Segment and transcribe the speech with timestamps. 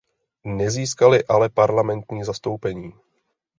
[0.45, 2.93] Nezískali ale parlamentní zastoupení.